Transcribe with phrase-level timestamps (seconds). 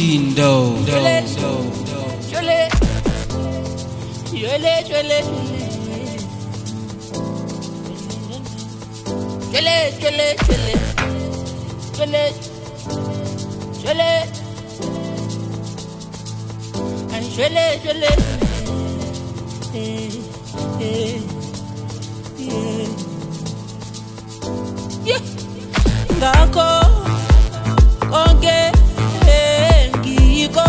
[0.00, 0.50] Lindo.
[0.86, 1.24] Jole,
[2.30, 2.60] jole,
[4.32, 5.18] jole, jole,
[10.00, 10.28] jole,
[11.96, 12.24] jole,
[13.82, 14.10] jole,
[17.12, 18.10] and jole, jole,
[25.04, 25.20] yeah.
[26.18, 26.68] Ngakho
[28.10, 28.56] konke
[30.40, 30.68] engikho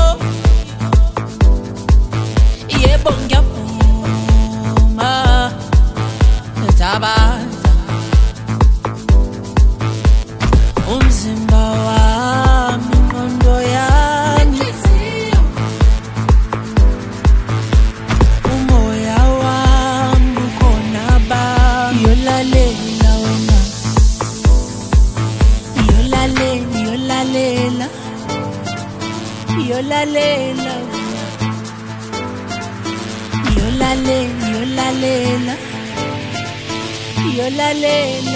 [2.82, 5.12] yebo ngiyavuma.
[6.60, 7.41] Ngizabaza
[37.50, 38.31] la lena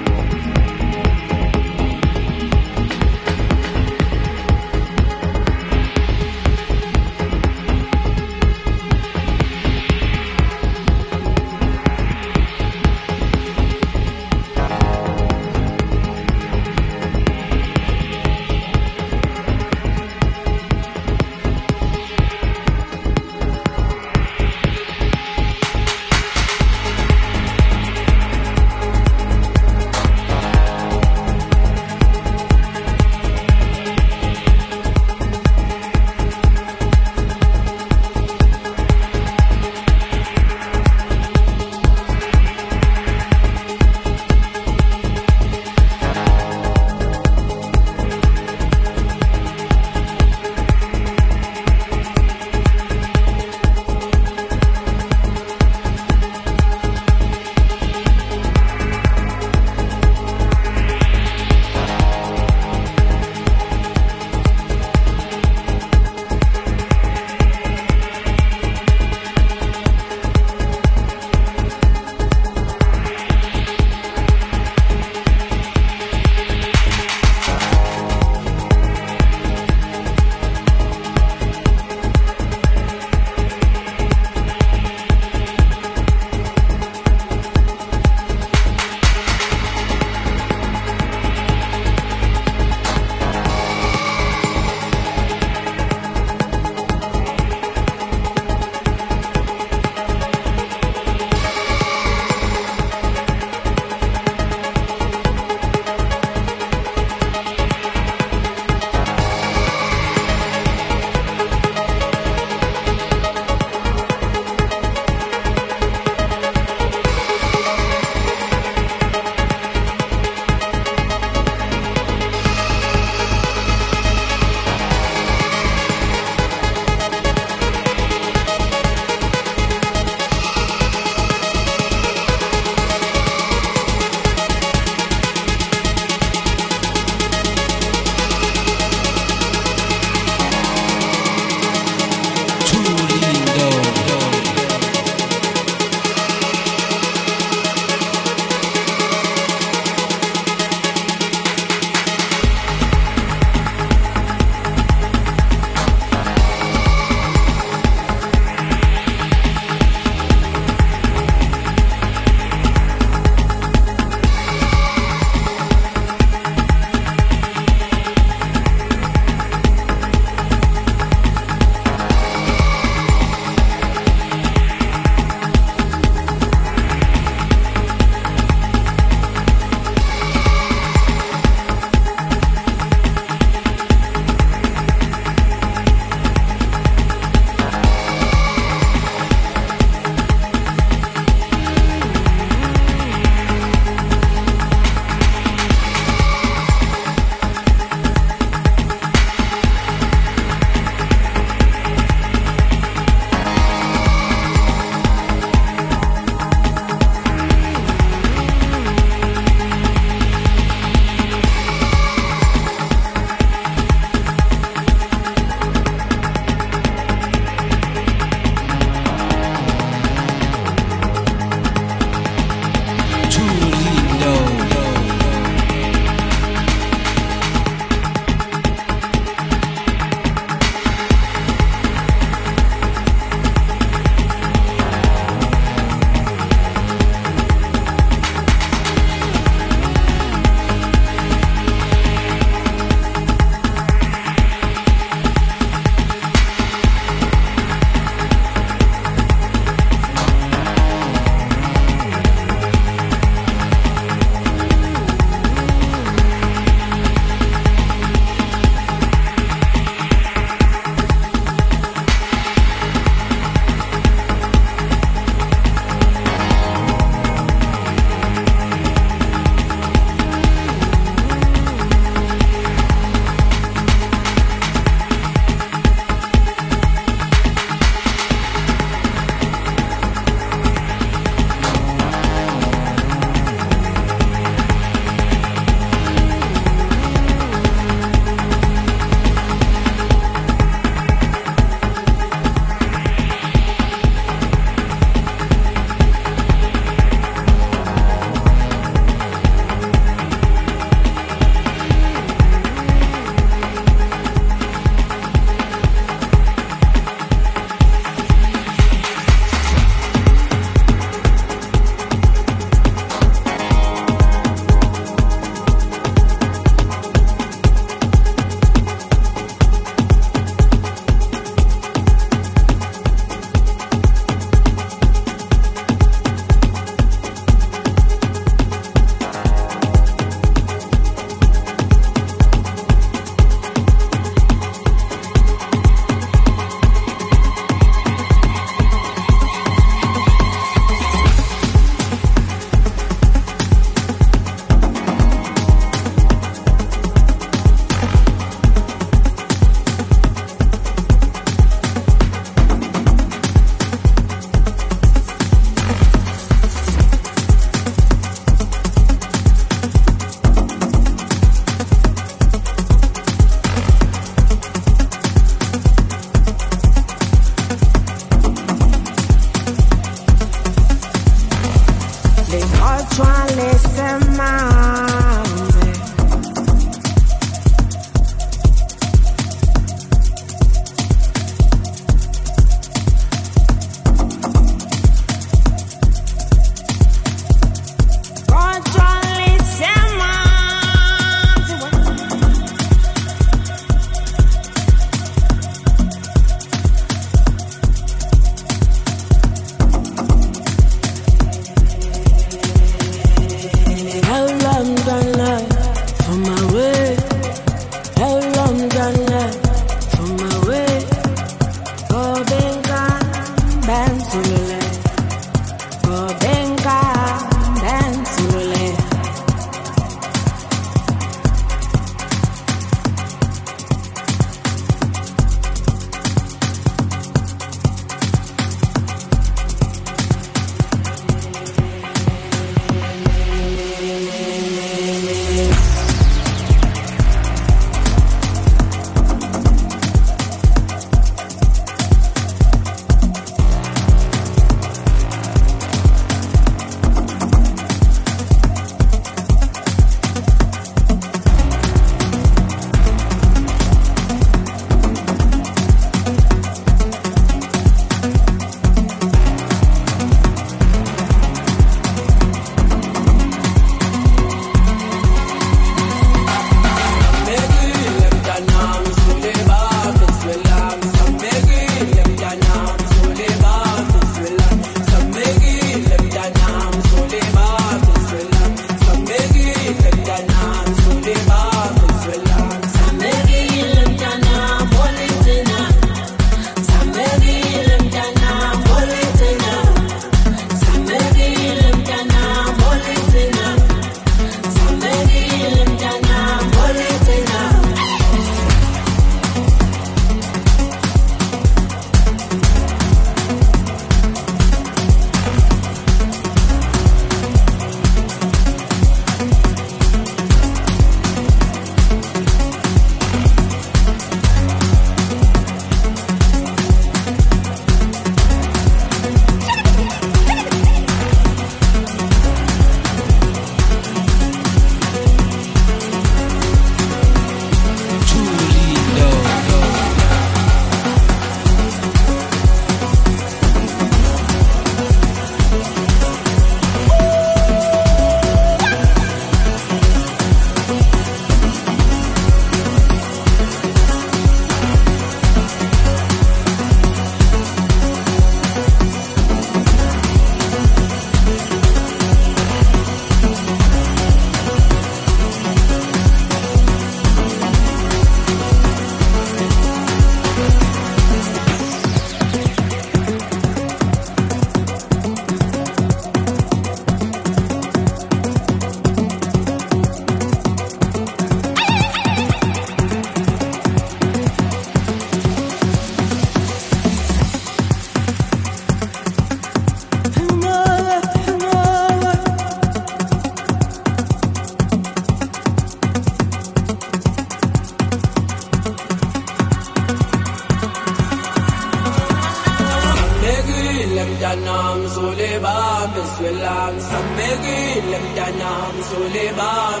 [595.34, 600.00] Suleiman Bismillah Samegi Lemtanam Suleiman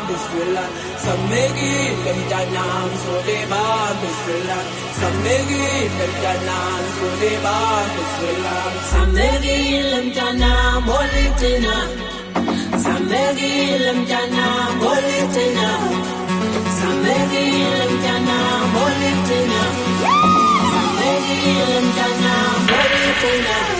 [1.04, 1.74] Samegi
[2.06, 3.94] Lemtanam Suleiman
[4.94, 5.66] Samegi
[5.98, 7.86] Lemtanam Suleiman
[8.94, 9.58] Samegi
[9.90, 11.76] Lemtanam Olitina
[12.84, 13.54] Samegi
[13.86, 15.70] Lemtanam Olitina
[16.78, 17.46] Samegi
[17.78, 19.62] Lemtanam Olitina
[20.70, 23.73] Samegi Lemtanam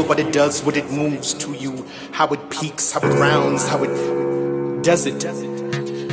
[0.00, 3.68] feel what it does, what it moves to you, how it peaks, how it rounds,
[3.68, 5.22] how it does it.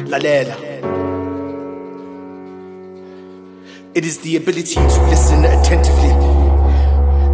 [0.08, 0.56] la la.
[3.94, 6.14] It is the ability to listen attentively,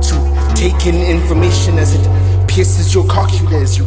[0.10, 3.86] to take in information as it pierces your cochlea as you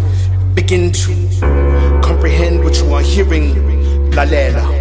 [0.54, 4.10] begin to comprehend what you are hearing.
[4.12, 4.75] la la.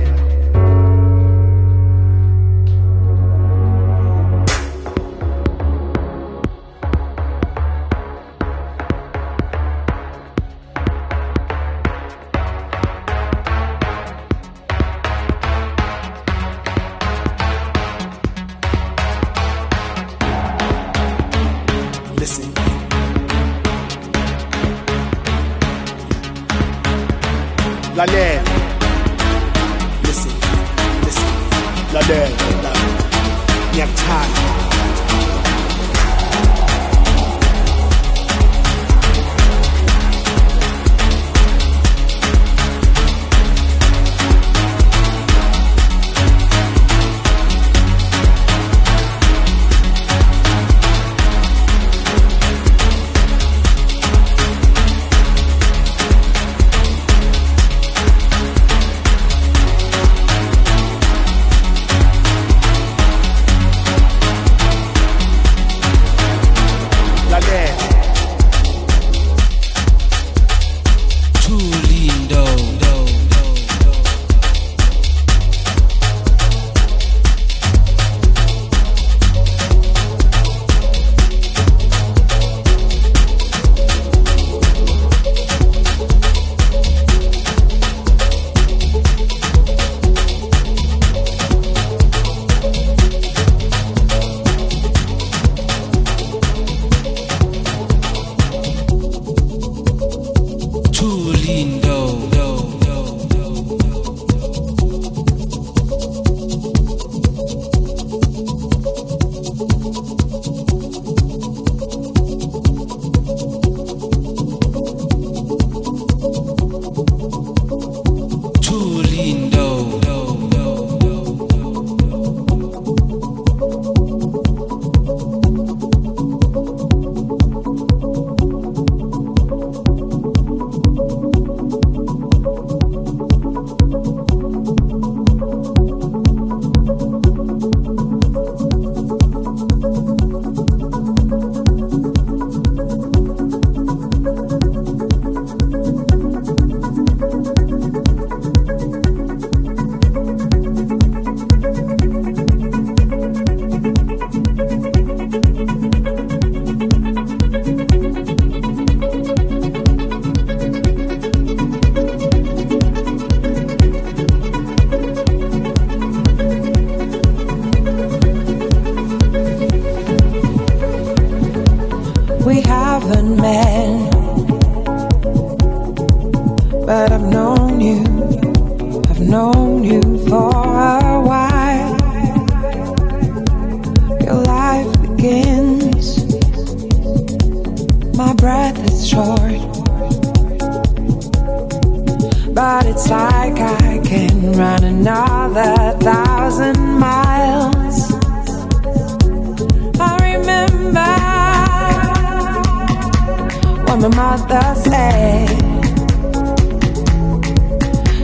[204.09, 205.49] my mother said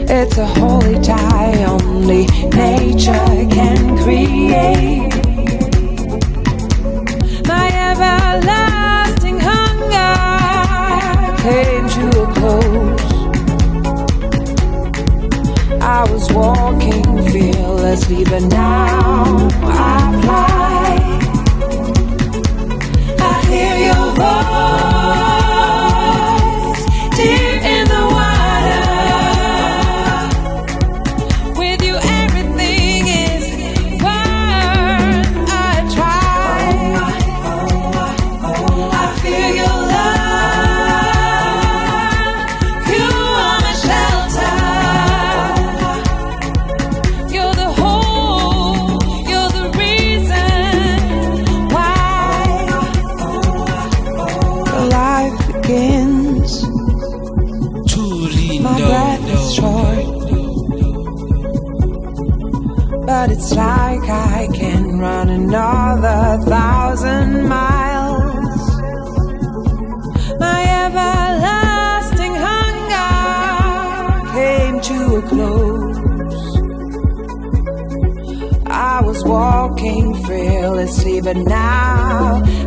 [0.08, 3.26] It's a holy tie only nature
[3.56, 5.12] can create.
[7.48, 10.14] My everlasting hunger
[11.42, 13.02] came to a close.
[15.80, 20.92] I was walking fearlessly but now I fly.
[23.18, 24.81] I hear your voice.
[81.22, 82.61] but now.